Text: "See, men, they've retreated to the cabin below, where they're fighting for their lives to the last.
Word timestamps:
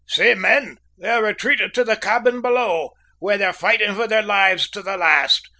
"See, 0.07 0.33
men, 0.33 0.77
they've 0.97 1.21
retreated 1.21 1.75
to 1.75 1.83
the 1.83 1.95
cabin 1.95 2.41
below, 2.41 2.89
where 3.19 3.37
they're 3.37 3.53
fighting 3.53 3.93
for 3.93 4.07
their 4.07 4.23
lives 4.23 4.67
to 4.71 4.81
the 4.81 4.97
last. 4.97 5.47